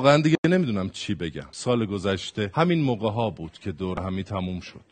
واقعا 0.00 0.22
دیگه 0.22 0.36
نمی‌دونم 0.48 0.88
چی 0.90 1.14
بگم. 1.14 1.46
سال 1.50 1.86
گذشته 1.86 2.50
همین 2.54 2.80
موقع 2.82 3.10
ها 3.10 3.30
بود 3.30 3.52
که 3.52 3.72
دور 3.72 4.00
همی 4.00 4.24
تموم 4.24 4.60
شد. 4.60 4.84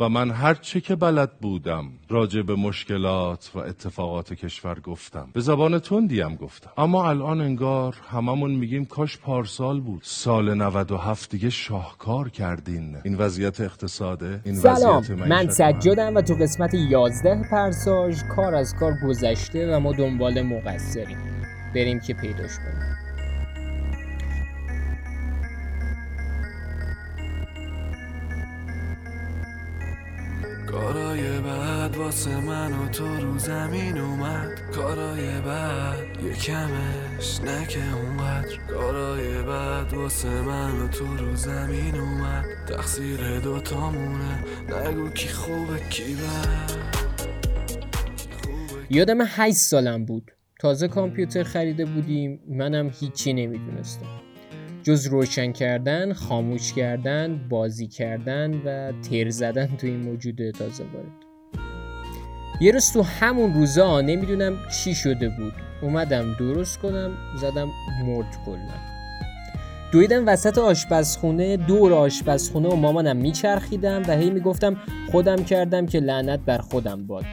و 0.00 0.08
من 0.08 0.30
هر 0.30 0.54
چه 0.54 0.80
که 0.80 0.96
بلد 0.96 1.38
بودم 1.38 1.84
راجع 2.08 2.42
به 2.42 2.54
مشکلات 2.54 3.50
و 3.54 3.58
اتفاقات 3.58 4.32
کشور 4.32 4.80
گفتم. 4.80 5.28
به 5.32 5.40
زبان 5.40 5.78
تندیم 5.78 6.34
گفتم. 6.36 6.70
اما 6.78 7.08
الان 7.08 7.40
انگار 7.40 7.96
هممون 8.10 8.50
میگیم 8.50 8.84
کاش 8.84 9.18
پارسال 9.18 9.80
بود. 9.80 10.00
سال 10.04 10.54
97 10.54 11.30
دیگه 11.30 11.50
شاهکار 11.50 12.28
کردین. 12.28 12.96
این 13.04 13.14
وضعیت 13.14 13.60
اقتصاده 13.60 14.40
این 14.44 14.54
سلام. 14.54 14.98
وضعیت 14.98 15.28
من 15.28 15.50
سجادم 15.50 16.14
و 16.14 16.20
تو 16.20 16.34
قسمت 16.34 16.74
11 16.74 17.42
پرساژ 17.50 18.22
کار 18.36 18.54
از 18.54 18.74
کار 18.80 18.92
گذشته 19.06 19.76
و 19.76 19.80
ما 19.80 19.92
دنبال 19.92 20.42
مقصریم. 20.42 21.18
بریم 21.74 22.00
که 22.00 22.14
پیداش 22.14 22.56
کنیم. 22.56 23.03
کارای 30.74 31.40
بعد 31.40 31.96
واسه 31.96 32.40
من 32.40 32.72
و 32.72 32.88
تو 32.88 33.16
رو 33.16 33.38
زمین 33.38 33.98
اومد. 33.98 34.60
کارای 34.74 35.40
بعد 35.40 36.22
یه 36.24 36.32
کمش 36.32 37.40
نکه 37.40 37.94
اونقدر. 37.94 38.56
کارای 38.68 39.42
بعد 39.42 39.92
واسه 39.92 40.42
من 40.42 40.80
و 40.80 40.88
تو 40.88 41.16
رو 41.16 41.36
زمین 41.36 41.94
اومد. 41.94 42.44
تقصیر 42.68 43.40
دوتامونه. 43.40 44.44
نگو 44.68 45.10
کی 45.10 45.28
خوبه 45.28 45.78
کی 45.90 46.14
بد. 46.14 46.70
یادم 48.90 49.18
8 49.20 49.56
سالم 49.56 50.04
بود. 50.04 50.30
تازه 50.60 50.88
کامپیوتر 50.88 51.42
خریده 51.42 51.84
بودیم. 51.84 52.40
منم 52.48 52.90
هیچی 53.00 53.32
نمی‌دونستم. 53.32 54.23
جز 54.84 55.06
روشن 55.06 55.52
کردن، 55.52 56.12
خاموش 56.12 56.72
کردن، 56.72 57.48
بازی 57.48 57.86
کردن 57.86 58.54
و 58.64 58.92
تر 59.02 59.30
زدن 59.30 59.66
تو 59.66 59.86
این 59.86 60.00
موجود 60.00 60.50
تازه 60.50 60.84
وارد. 60.84 61.24
یه 62.60 62.72
روز 62.72 62.92
تو 62.92 63.02
همون 63.02 63.54
روزا 63.54 64.00
نمی‌دونم 64.00 64.58
چی 64.68 64.94
شده 64.94 65.28
بود. 65.28 65.52
اومدم 65.82 66.34
درست 66.38 66.78
کنم 66.78 67.10
زدم 67.36 67.68
مرد 68.06 68.38
کلا. 68.46 68.74
دویدم 69.92 70.28
وسط 70.28 70.58
آشپزخونه 70.58 71.56
دور 71.56 71.92
آشپزخونه 71.92 72.68
و 72.68 72.76
مامانم 72.76 73.16
میچرخیدم 73.16 74.02
و 74.08 74.16
هی 74.16 74.30
می‌گفتم 74.30 74.76
خودم 75.10 75.44
کردم 75.44 75.86
که 75.86 76.00
لعنت 76.00 76.40
بر 76.40 76.58
خودم 76.58 77.06
باد. 77.06 77.24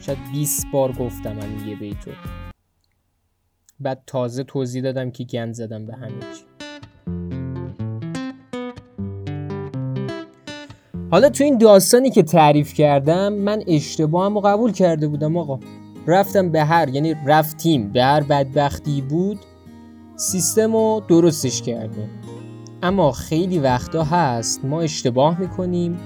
شاید 0.00 0.18
20 0.32 0.66
بار 0.72 0.92
گفتم 0.92 1.40
هم 1.40 1.68
یه 1.68 1.76
بیتو. 1.76 2.10
بعد 3.80 4.02
تازه 4.06 4.44
توضیح 4.44 4.82
دادم 4.82 5.10
که 5.10 5.24
گند 5.24 5.54
زدم 5.54 5.86
به 5.86 5.94
همه 5.94 6.20
چی. 6.20 6.47
حالا 11.10 11.28
تو 11.28 11.44
این 11.44 11.58
داستانی 11.58 12.10
که 12.10 12.22
تعریف 12.22 12.74
کردم 12.74 13.32
من 13.32 13.62
اشتباهم 13.66 14.34
رو 14.34 14.40
قبول 14.40 14.72
کرده 14.72 15.08
بودم 15.08 15.36
آقا. 15.36 15.58
رفتم 16.06 16.50
به 16.50 16.64
هر 16.64 16.88
یعنی 16.88 17.14
رفتیم. 17.26 17.92
به 17.92 18.02
هر 18.02 18.20
بدبختی 18.20 19.00
بود 19.00 19.38
سیستم 20.16 20.72
رو 20.72 21.02
درستش 21.08 21.62
کردیم. 21.62 22.08
اما 22.82 23.12
خیلی 23.12 23.58
وقتا 23.58 24.04
هست 24.04 24.64
ما 24.64 24.80
اشتباه 24.80 25.40
می‌کنیم 25.40 25.98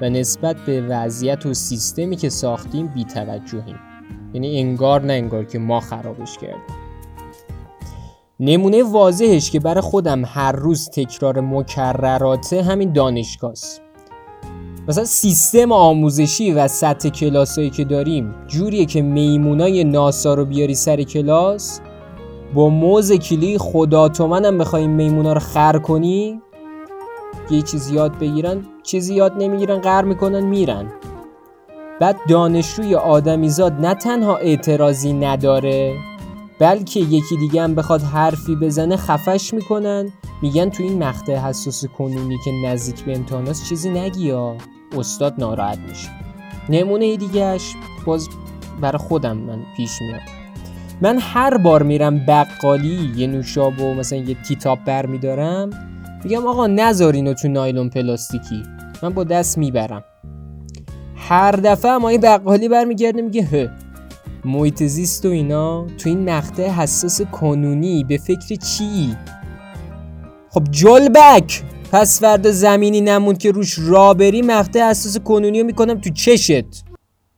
و 0.00 0.08
نسبت 0.10 0.56
به 0.56 0.80
وضعیت 0.80 1.46
و 1.46 1.54
سیستمی 1.54 2.16
که 2.16 2.28
ساختیم 2.28 2.86
بیتوجهیم. 2.86 3.76
یعنی 4.34 4.60
انگار 4.60 5.02
نه 5.02 5.12
انگار 5.12 5.44
که 5.44 5.58
ما 5.58 5.80
خرابش 5.80 6.38
کردیم. 6.38 6.76
نمونه 8.40 8.82
واضحش 8.82 9.50
که 9.50 9.60
برای 9.60 9.80
خودم 9.80 10.24
هر 10.24 10.52
روز 10.52 10.90
تکرار 10.90 11.40
مکرراته 11.40 12.62
همین 12.62 12.92
دانشگاهست. 12.92 13.85
مثلا 14.88 15.04
سیستم 15.04 15.72
آموزشی 15.72 16.52
و 16.52 16.68
سطح 16.68 17.08
کلاسایی 17.08 17.70
که 17.70 17.84
داریم 17.84 18.34
جوریه 18.46 18.84
که 18.84 19.02
میمونای 19.02 19.84
ناسا 19.84 20.34
رو 20.34 20.44
بیاری 20.44 20.74
سر 20.74 21.02
کلاس؟ 21.02 21.80
با 22.54 22.68
موز 22.68 23.12
کلی 23.12 23.58
خدا 23.58 24.08
تو 24.08 24.26
منم 24.26 24.58
بخوایم 24.58 24.90
میمونا 24.90 25.32
رو 25.32 25.40
خر 25.40 25.78
کنی؟ 25.78 26.40
یه 27.50 27.62
چیز 27.62 27.90
یاد 27.90 28.18
بگیرن 28.18 28.66
چیزی 28.82 29.14
یاد 29.14 29.32
نمی‌گیرن 29.38 29.78
غر 29.78 30.02
می‌کنن 30.02 30.44
میرن. 30.44 30.92
بعد 32.00 32.16
دانشجوی 32.28 32.94
آدمیزاد 32.94 33.72
نه 33.72 33.94
تنها 33.94 34.36
اعتراضی 34.36 35.12
نداره 35.12 35.94
بلکه 36.58 37.00
یکی 37.00 37.36
دیگه 37.36 37.62
هم 37.62 37.74
بخواد 37.74 38.02
حرفی 38.02 38.56
بزنه 38.56 38.96
خفش 38.96 39.54
می‌کنن. 39.54 40.12
میگن 40.42 40.70
تو 40.70 40.82
این 40.82 41.04
مقطع 41.04 41.36
حساس 41.36 41.84
کنونی 41.84 42.36
که 42.44 42.50
نزدیک 42.64 43.04
به 43.04 43.16
امتحاناست 43.16 43.68
چیزی 43.68 43.90
نگی 43.90 44.26
یا 44.26 44.56
استاد 44.98 45.34
ناراحت 45.38 45.78
میشه. 45.88 46.08
نمونه 46.68 47.16
دیگهش 47.16 47.74
باز 48.06 48.28
برای 48.80 48.98
خودم 48.98 49.36
من 49.36 49.58
پیش 49.76 49.90
میاد. 50.00 50.20
من 51.00 51.18
هر 51.18 51.56
بار 51.56 51.82
میرم 51.82 52.26
بقالی 52.26 53.12
یه 53.16 53.26
نوشابه 53.26 53.84
و 53.84 53.94
مثلا 53.94 54.18
یه 54.18 54.36
تیتاپ 54.48 54.84
بر 54.84 55.06
میدارم 55.06 55.70
میگم 56.24 56.46
آقا 56.46 56.66
نذار 56.66 57.14
اینو 57.14 57.34
تو 57.34 57.48
نایلون 57.48 57.88
پلاستیکی. 57.90 58.62
من 59.02 59.10
با 59.10 59.24
دست 59.24 59.58
می‌برم. 59.58 60.04
هر 61.16 61.50
دفعه 61.50 61.98
ما 61.98 62.08
این 62.08 62.20
بقالی 62.20 62.68
برمیگرده 62.68 63.22
میگه 63.22 63.42
هه 63.42 63.70
محیط 64.44 64.82
زیست 64.82 65.24
و 65.24 65.28
اینا 65.28 65.86
تو 65.98 66.08
این 66.08 66.30
مقطع 66.30 66.68
حساس 66.68 67.22
کنونی 67.22 68.04
به 68.04 68.18
فکر 68.18 68.54
چی؟ 68.54 69.16
خب 70.50 70.64
جلبک 70.70 71.62
پس 71.96 72.20
فردا 72.20 72.50
زمینی 72.50 73.00
نموند 73.00 73.38
که 73.38 73.50
روش 73.50 73.78
را 73.78 74.14
بری 74.14 74.42
مقطع 74.42 74.90
حساس 74.90 75.18
کنونی 75.18 75.60
رو 75.60 75.66
می‌کنم 75.66 76.00
تو 76.00 76.10
چشت. 76.10 76.84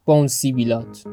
با 0.05 0.15
اون 0.15 0.27
سیبیلات. 0.27 1.05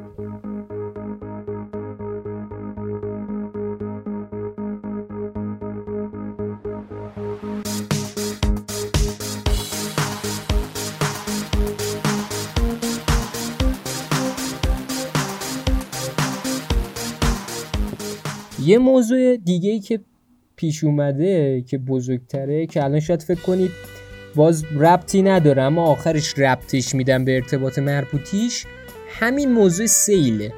یه 18.59 18.77
موضوع 18.77 19.37
دیگه 19.37 19.69
ای 19.69 19.79
که 19.79 19.99
پیش 20.55 20.83
اومده 20.83 21.61
که 21.61 21.77
بزرگتره 21.77 22.65
که 22.65 22.83
الان 22.83 22.99
شاید 22.99 23.21
فکر 23.21 23.41
کنید 23.41 23.71
باز 24.35 24.63
ربطی 24.79 25.21
نداره 25.21 25.61
اما 25.61 25.85
آخرش 25.85 26.39
ربطش 26.39 26.95
میدم 26.95 27.25
به 27.25 27.35
ارتباط 27.35 27.79
مربوطیش. 27.79 28.65
همین 29.09 29.51
موضوع 29.51 29.85
سیله. 29.85 30.53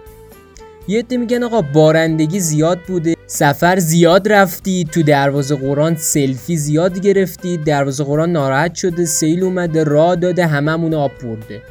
یه 0.87 0.99
عده 0.99 1.17
میگن 1.17 1.43
آقا 1.43 1.61
بارندگی 1.61 2.39
زیاد 2.39 2.79
بوده 2.79 3.15
سفر 3.27 3.79
زیاد 3.79 4.31
رفتی 4.31 4.83
تو 4.91 5.03
دروازه 5.03 5.55
قرآن 5.55 5.95
سلفی 5.95 6.57
زیاد 6.57 6.99
گرفتی 6.99 7.57
دروازه 7.57 8.03
قرآن 8.03 8.31
ناراحت 8.31 8.75
شده 8.75 9.05
سیل 9.05 9.43
اومده 9.43 9.83
راه 9.83 10.15
داده 10.15 10.45
هممون 10.45 10.93
آب 10.93 11.11
برده. 11.23 11.61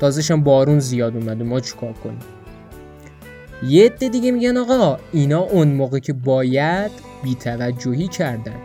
تازهش 0.00 0.30
هم 0.30 0.42
بارون 0.42 0.78
زیاد 0.78 1.16
اومده 1.16 1.44
ما 1.44 1.60
چیکار 1.60 1.92
کنیم؟ 1.92 2.18
یه 3.62 3.86
عده 3.86 4.08
دیگه 4.08 4.30
میگن 4.30 4.56
آقا 4.56 4.98
اینا 5.12 5.40
اون 5.40 5.68
موقع 5.68 5.98
که 5.98 6.12
باید 6.12 6.90
بیتوجهی 7.22 8.08
کردن. 8.08 8.56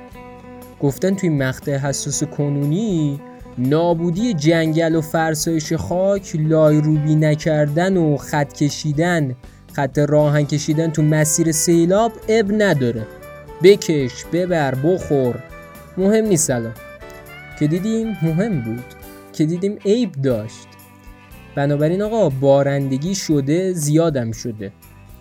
گفتن 0.81 1.16
توی 1.16 1.29
مقطع 1.29 1.77
حساس 1.77 2.23
کنونی 2.23 3.19
نابودی 3.57 4.33
جنگل 4.33 4.95
و 4.95 5.01
فرسایش 5.01 5.73
خاک 5.73 6.35
لایروبی 6.35 7.16
نکردن 7.16 7.97
و 7.97 8.17
خط 8.17 8.53
کشیدن. 8.53 9.35
خط 9.73 10.00
راهن 10.00 10.45
کشیدن 10.45 10.91
تو 10.91 11.01
مسیر 11.01 11.51
سیلاب 11.51 12.11
اب 12.27 12.45
نداره. 12.51 13.07
بکش 13.63 14.25
ببر 14.33 14.75
بخور. 14.75 15.44
مهم 15.97 16.25
نیست 16.25 16.50
الان. 16.50 16.74
که 17.59 17.68
دیدیم 17.68 18.07
مهم 18.21 18.62
بود. 18.62 18.86
که 19.33 19.45
دیدیم 19.45 19.77
عیب 19.86 20.12
داشت. 20.12 20.68
بنابراین 21.56 22.01
آقا 22.01 22.30
بارندگی 22.30 23.16
شده 23.16 23.74
زیادم 23.74 24.31
شده. 24.31 24.72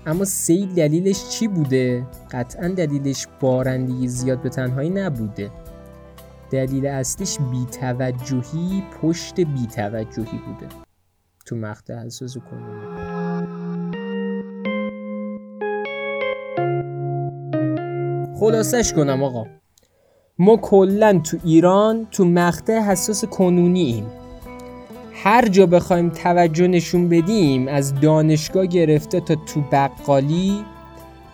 اما 0.06 0.24
سیل 0.24 0.74
دلیلش 0.74 1.28
چی 1.28 1.48
بوده؟ 1.48 2.06
قطعا 2.30 2.68
دلیلش 2.68 3.26
بارندگی 3.40 4.08
زیاد 4.08 4.42
به 4.42 4.48
تنهایی 4.48 4.90
نبوده. 4.90 5.50
دلیل 6.50 6.86
اصلیش 6.86 7.38
بیتوجهی 7.50 8.82
پشت 9.02 9.40
بیتوجهی 9.40 10.38
بوده. 10.46 10.66
تو 11.46 11.56
مقطع 11.56 11.94
حساس 11.94 12.36
کنونی 12.38 12.98
خلاصش 18.40 18.92
کنم 18.92 19.22
آقا. 19.22 19.46
ما 20.38 20.56
کلا 20.56 21.20
تو 21.24 21.36
ایران 21.44 22.06
تو 22.10 22.24
مقطع 22.24 22.78
حساس 22.78 23.24
کنونی 23.24 23.82
ایم. 23.82 24.17
هر 25.22 25.48
جا 25.48 25.66
بخوایم 25.66 26.08
توجه 26.08 26.66
نشون 26.68 27.08
بدیم 27.08 27.68
از 27.68 28.00
دانشگاه 28.00 28.66
گرفته 28.66 29.20
تا 29.20 29.34
تو 29.34 29.60
بقالی 29.72 30.64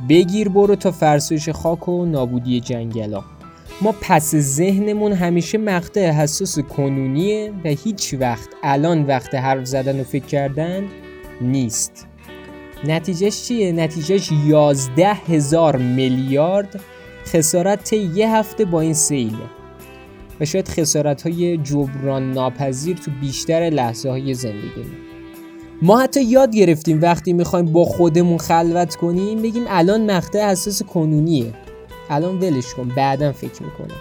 بگیر 0.08 0.48
برو 0.48 0.76
تا 0.76 0.90
فرسایش 0.90 1.48
خاک 1.48 1.88
و 1.88 2.06
نابودی 2.06 2.60
جنگلا. 2.60 3.24
ما 3.80 3.94
پس 4.00 4.34
ذهنمون 4.34 5.12
همیشه 5.12 5.58
مقطع 5.58 6.10
حساس 6.10 6.58
کنونیه 6.58 7.52
و 7.64 7.68
هیچ 7.68 8.14
وقت 8.20 8.48
الان 8.62 9.06
وقت 9.06 9.34
حرف 9.34 9.64
زدن 9.64 10.00
و 10.00 10.04
فکر 10.04 10.24
کردن 10.24 10.84
نیست. 11.40 12.06
نتیجهش 12.84 13.42
چیه؟ 13.42 13.72
نتیجهش 13.72 14.32
11 14.46 15.12
هزار 15.12 15.76
میلیارد 15.76 16.80
خسارت 17.26 17.92
یه 17.92 18.36
هفته 18.36 18.64
با 18.64 18.80
این 18.80 18.94
سیله. 18.94 19.63
و 20.40 20.44
شاید 20.44 20.68
خسارت 20.68 21.22
های 21.22 21.56
جبران 21.56 22.32
ناپذیر 22.32 22.96
تو 22.96 23.10
بیشتر 23.20 23.60
لحظه 23.60 24.10
های 24.10 24.34
زندگی 24.34 24.84
ما 25.82 26.00
حتی 26.00 26.22
یاد 26.22 26.54
گرفتیم 26.54 27.02
وقتی 27.02 27.32
می‌خوایم 27.32 27.66
با 27.66 27.84
خودمون 27.84 28.38
خلوت 28.38 28.96
کنیم 28.96 29.42
بگیم 29.42 29.64
الان 29.68 30.10
مقطع 30.10 30.50
حساس 30.50 30.82
کنونیه. 30.82 31.52
الان 32.10 32.38
ولش 32.38 32.74
کن 32.74 32.88
بعدا 32.88 33.32
فکر 33.32 33.62
می‌کنم 33.62 33.96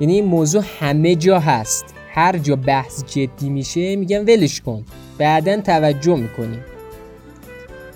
یعنی 0.00 0.14
این 0.14 0.24
موضوع 0.24 0.62
همه 0.80 1.14
جا 1.14 1.40
هست. 1.40 1.84
هر 2.10 2.38
جا 2.38 2.56
بحث 2.56 3.04
جدی 3.04 3.50
میشه 3.50 3.96
میگم 3.96 4.20
ولش 4.20 4.60
کن. 4.60 4.84
بعدا 5.18 5.60
توجه 5.60 6.16
می‌کنیم. 6.16 6.60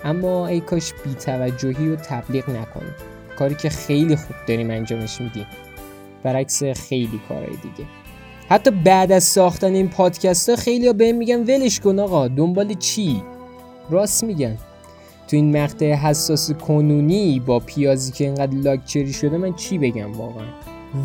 اما 0.05 0.47
ای 0.47 0.61
کاش 0.61 0.93
بی 0.93 1.15
توجهی 1.15 1.89
رو 1.89 1.97
تبلیغ 1.97 2.51
نکنیم. 2.51 2.95
کاری 3.39 3.55
که 3.55 3.69
خیلی 3.69 4.17
خوب 4.17 4.37
داریم 4.49 4.71
انجامش 4.71 5.21
میدیم. 5.21 5.47
برعکس 6.23 6.63
خیلی 6.65 7.21
کارهای 7.29 7.57
دیگه. 7.57 7.89
حتی 8.49 8.71
بعد 8.71 9.13
از 9.13 9.25
ساختن 9.25 9.75
این 9.75 9.89
پادکست 9.89 10.49
ها 10.49 10.57
خیلی 10.57 10.87
ها 10.87 10.93
بهم 10.93 11.17
میگن 11.17 11.41
ولش 11.41 11.81
کن 11.81 11.99
آقا 11.99 12.29
دنبال 12.29 12.75
چی؟ 12.75 13.23
راست 13.91 14.25
میگن. 14.25 14.59
تو 15.29 15.37
این 15.37 15.63
مقطع 15.63 15.93
حساس 15.93 16.53
کنونی 16.53 17.41
با 17.47 17.59
پیازی 17.59 18.13
که 18.13 18.25
اینقدر 18.25 18.57
لاکچری 18.57 19.13
شده 19.13 19.37
من 19.37 19.55
چی 19.55 19.79
بگم 19.79 20.13
واقعا؟ 20.13 20.47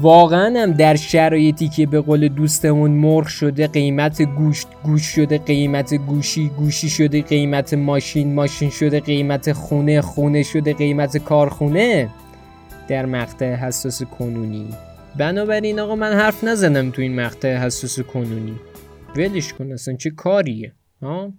واقعا 0.02 0.62
هم 0.62 0.72
در 0.72 0.96
شرایطی 0.96 1.70
که 1.70 1.86
به 1.86 2.02
قول 2.02 2.28
دوستمون 2.28 2.92
مرغ 2.92 3.28
شده 3.28 3.68
قیمت 3.68 4.22
گوشت 4.22 4.68
گوش 4.84 5.04
شده 5.04 5.38
قیمت 5.38 5.94
گوشی 5.94 6.50
گوشی 6.50 6.90
شده 6.90 7.22
قیمت 7.22 7.74
ماشین 7.74 8.34
ماشین 8.34 8.70
شده 8.70 9.00
قیمت 9.00 9.54
خونه 9.54 10.02
خونه 10.02 10.44
شده 10.44 10.74
قیمت 10.74 11.18
کارخونه؟ 11.18 12.10
در 12.88 13.06
مقطع 13.06 13.56
حساس 13.56 14.04
کنونی. 14.04 14.68
بنابراین 15.18 15.80
آقا 15.80 15.96
من 15.96 16.14
حرف 16.14 16.44
نزنم 16.44 16.92
تو 16.92 17.02
این 17.02 17.16
مقطع 17.16 17.58
حساس 17.58 18.00
کنونی. 18.00 18.60
ولش 19.16 19.54
کن 19.54 19.72
اصلا 19.72 19.96
چه 19.96 20.10
کاریه؟ 20.10 20.74
ها؟ 21.02 21.34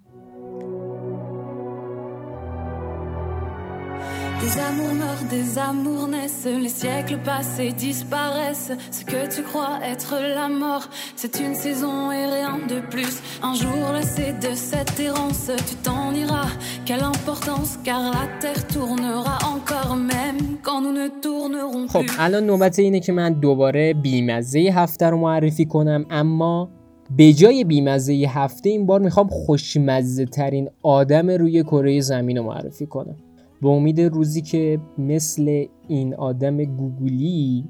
Des 4.43 4.59
amours 4.69 4.95
meurent, 5.03 5.27
des 5.31 5.59
amours 5.59 6.09
naissent, 6.09 6.47
les 6.65 6.69
siècles 6.69 7.19
passés 7.25 7.73
disparaissent. 7.73 8.73
Ce 8.91 9.03
que 9.11 9.21
tu 9.35 9.43
crois 9.43 9.79
être 9.93 10.15
la 10.41 10.49
mort, 10.49 10.85
c'est 11.21 11.41
une 11.41 11.55
saison 11.55 12.13
et 12.13 12.27
rien 12.27 12.59
de 12.73 12.79
plus. 12.93 13.15
Un 13.43 13.55
jour 13.55 13.93
lassé 13.95 14.27
de 14.35 14.53
cette 14.55 15.01
errance, 15.01 15.51
tu 15.69 15.75
t'en 15.77 16.13
iras. 16.15 16.53
Quelle 16.85 17.05
importance, 17.15 17.79
car 17.83 18.03
la 18.17 18.27
terre 18.41 18.67
tournera 18.67 19.39
encore 19.55 19.97
même 19.97 20.41
quand 20.63 20.81
nous 20.85 20.95
ne 21.01 21.09
tournerons 21.25 21.87
خب 21.89 22.03
plus. 22.03 22.17
الان 22.19 22.47
نوبت 22.47 22.79
اینه 22.79 23.01
که 23.01 23.13
من 23.13 23.33
دوباره 23.33 23.95
بیمزه 23.95 24.59
هفته 24.59 25.07
رو 25.07 25.19
معرفی 25.19 25.65
کنم 25.65 26.07
اما 26.11 26.69
به 27.17 27.33
جای 27.33 27.65
بیمزه 27.65 28.13
هفته 28.13 28.69
این 28.69 28.87
بار 28.87 29.01
می‌خوام 29.01 29.29
خوشمزه 29.29 30.25
ترین 30.25 30.69
آدم 30.83 31.31
روی 31.31 31.63
کره 31.63 32.01
زمین 32.01 32.37
رو 32.37 32.43
معرفی 32.45 32.87
کنم 32.87 33.17
به 33.63 33.69
امید 33.69 34.01
روزی 34.01 34.43
که 34.43 34.81
مثل 34.99 35.67
این 35.89 36.15
آدم 36.15 36.57
گوگلی 36.65 37.65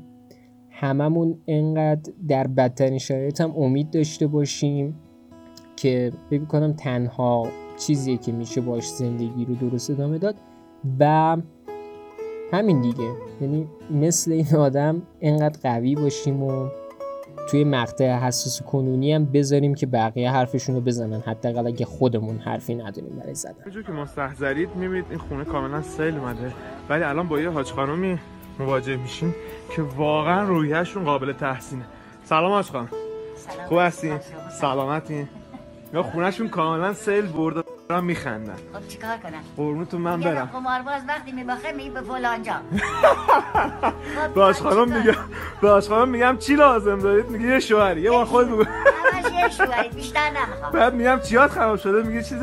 هممون 0.70 1.38
انقدر 1.46 2.12
در 2.28 2.46
بدترین 2.46 2.98
شرایط 2.98 3.40
هم 3.40 3.52
امید 3.56 3.90
داشته 3.90 4.26
باشیم 4.26 4.94
که 5.76 6.12
فکر 6.30 6.44
کنم 6.44 6.72
تنها 6.72 7.48
چیزیه 7.78 8.16
که 8.16 8.32
میشه 8.32 8.60
باش 8.60 8.88
زندگی 8.88 9.44
رو 9.44 9.54
درست 9.54 9.90
ادامه 9.90 10.18
داد 10.18 10.36
و 11.00 11.36
همین 12.52 12.80
دیگه. 12.80 13.10
یعنی 13.40 13.66
مثل 13.90 14.32
این 14.32 14.54
آدم 14.56 15.02
انقدر 15.20 15.60
قوی 15.62 15.94
باشیم 15.94 16.42
و 16.42 16.68
توی 17.46 17.64
مقطع 17.64 18.18
حساس 18.18 18.62
کنونی 18.62 19.12
هم 19.12 19.24
بذاریم 19.24 19.74
که 19.74 19.86
بقیه 19.86 20.30
حرفشون 20.30 20.74
رو 20.74 20.80
بزنن. 20.80 21.20
حداقل 21.20 21.66
اگه 21.66 21.86
خودمون 21.86 22.38
حرفی 22.38 22.74
نداریم 22.74 23.16
برای 23.20 23.34
زدن. 23.34 23.60
همونجور 23.60 23.82
که 23.82 23.92
مستحضرید 23.92 24.76
می‌بینید 24.76 25.04
این 25.10 25.18
خونه 25.18 25.44
کاملا 25.44 25.82
سیل 25.82 26.14
اومده. 26.16 26.52
ولی 26.88 27.02
الان 27.04 27.28
با 27.28 27.40
یه 27.40 27.50
حاج 27.50 27.70
خانومی 27.70 28.18
مواجه 28.58 28.96
میشیم 28.96 29.34
که 29.76 29.82
واقعا 29.82 30.42
روحیهشون 30.42 31.04
قابل 31.04 31.32
تحسینه. 31.32 31.84
سلام 32.24 32.52
حاج 32.52 32.66
خانم. 32.66 32.88
خوب 33.68 33.78
هستین؟ 33.78 34.18
سلامتین. 34.60 35.28
یا 35.94 36.02
خونهشون 36.02 36.48
کاملا 36.48 36.92
سیل 36.92 37.26
برده 37.26 37.65
دارن 37.88 38.04
میخندن 38.04 38.54
خب 38.72 38.88
چیکار 38.88 39.16
کنم؟ 39.16 39.32
قربونتون 39.56 40.00
من 40.00 40.20
برم. 40.20 40.50
قمارباز 40.52 41.02
وقتی 41.08 41.32
میباخه 41.32 41.72
میگه 41.72 41.90
به 41.90 42.00
فلان 42.00 42.42
جا. 42.42 42.52
خب 42.52 44.32
به 44.34 44.42
حاج 44.42 44.56
خانم 44.56 44.98
میگم 44.98 45.14
به 45.62 45.68
حاج 45.68 45.88
خانم 45.88 46.08
میگم 46.08 46.36
چی 46.38 46.54
لازم 46.54 46.98
دارید؟ 46.98 47.30
میگه 47.30 47.46
یه 47.46 47.60
شوهری. 47.60 48.00
یه 48.00 48.10
بار 48.10 48.24
خود 48.24 48.48
بگو. 48.48 48.64
همش 48.64 49.32
یه 49.42 49.48
شوهری 49.48 49.88
بیشتر 49.88 50.30
نمی‌خوام 50.30 50.72
بعد 50.72 50.94
میگم 50.94 51.20
چیات 51.20 51.50
خراب 51.50 51.76
شده؟ 51.76 52.02
میگه 52.02 52.22
چیز 52.22 52.38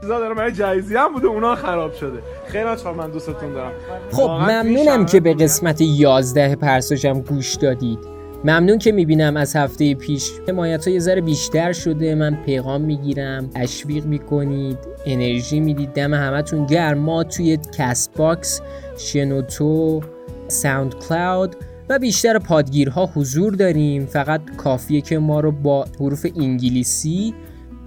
چیزا 0.00 0.18
داره 0.18 0.34
برای 0.34 0.52
جایزی 0.52 0.96
هم 0.96 1.12
بوده 1.12 1.26
اونا 1.26 1.54
خراب 1.54 1.94
شده. 1.94 2.22
خیلی 2.48 2.76
خانم 2.76 2.96
من 2.96 3.10
دوستتون 3.10 3.52
دارم. 3.52 3.72
خب 4.12 4.30
ممنونم 4.30 5.06
که 5.06 5.20
به 5.20 5.34
قسمت 5.34 5.80
11 5.80 6.56
پرساشم 6.56 7.20
گوش 7.20 7.54
دادید. 7.54 8.15
ممنون 8.44 8.78
که 8.78 8.92
می‌بینم 8.92 9.36
از 9.36 9.56
هفته 9.56 9.94
پیش 9.94 10.30
حمایت 10.48 10.88
ها 10.88 10.94
یه 10.94 10.98
ذره 10.98 11.20
بیشتر 11.20 11.72
شده. 11.72 12.14
من 12.14 12.38
پیغام 12.46 12.80
می‌گیرم 12.80 13.50
تشویق 13.54 14.04
می‌کنید 14.04 14.78
انرژی 15.06 15.60
می‌دید. 15.60 15.92
دم 15.92 16.14
همتون 16.14 16.66
گرم. 16.66 16.98
ما 16.98 17.24
توی 17.24 17.58
Castbox 17.78 18.60
شنوتو 18.98 20.00
SoundCloud 20.48 21.56
و 21.88 21.98
بیشتر 21.98 22.38
پادگیرها 22.38 23.10
حضور 23.14 23.54
داریم. 23.54 24.06
فقط 24.06 24.40
کافیه 24.56 25.00
که 25.00 25.18
ما 25.18 25.40
رو 25.40 25.52
با 25.52 25.86
حروف 26.00 26.26
انگلیسی 26.36 27.34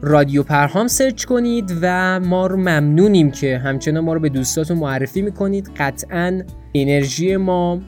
رادیو 0.01 0.43
پرهام 0.43 0.87
search 0.87 1.25
کنید 1.25 1.73
و 1.81 2.19
ما 2.19 2.47
رو 2.47 2.57
ممنونیم 2.57 3.31
که 3.31 3.57
همچنان 3.57 4.03
ما 4.03 4.13
رو 4.13 4.19
به 4.19 4.29
دوستاتون 4.29 4.77
معرفی 4.77 5.21
می‌کنید. 5.21 5.71
قطعا 5.77 6.41
انرژی 6.75 7.37
ما 7.37 7.81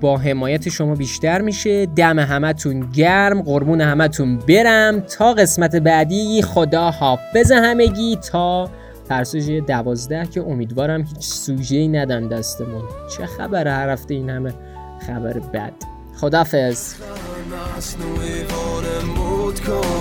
با 0.00 0.16
حمایت 0.18 0.68
شما 0.68 0.94
بیشتر 0.94 1.40
میشه. 1.40 1.86
دم 1.86 2.18
همتون 2.18 2.80
گرم 2.80 3.42
قربون 3.42 3.80
همتون 3.80 4.36
برم. 4.36 5.00
تا 5.00 5.32
قسمت 5.32 5.76
بعدی 5.76 6.42
خدا 6.42 6.90
حافظ 6.90 7.52
همگی. 7.52 8.16
تا 8.16 8.70
پرسش 9.08 9.60
دوازده 9.66 10.26
که 10.26 10.40
امیدوارم 10.40 11.02
هیچ 11.02 11.26
سوژه 11.26 11.88
ندن 11.88 12.28
دستمون. 12.28 12.82
چه 13.16 13.26
خبره 13.26 13.70
هر 13.72 13.88
هفته 13.88 14.14
این 14.14 14.30
همه 14.30 14.54
خبر 15.06 15.38
بد. 15.38 15.72
وانمود 18.50 19.60
کن. 19.60 19.94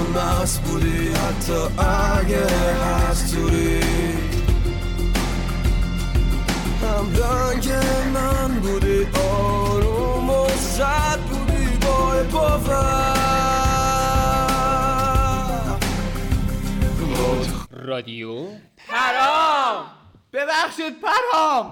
رادیو. 17.94 18.48
پرام! 18.88 19.86
ببخشید 20.34 20.94
پرام! 21.02 21.70